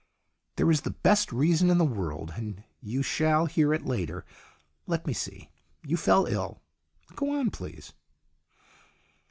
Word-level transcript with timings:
"There 0.55 0.71
is 0.71 0.81
the 0.81 0.89
best 0.97 1.31
reason 1.31 1.69
in 1.69 1.77
the 1.77 1.85
world, 1.85 2.33
And 2.35 2.55
132 2.81 2.81
STORIES 2.81 2.81
IN 2.81 2.87
GREY 2.87 2.91
you 2.91 3.03
shall 3.35 3.45
hear 3.45 3.73
it 3.75 3.85
later. 3.85 4.25
Let 4.87 5.05
me 5.05 5.13
see. 5.13 5.51
You 5.85 5.95
fell 5.95 6.25
ill. 6.25 6.59
Go 7.15 7.39
on, 7.39 7.51
please." 7.51 7.93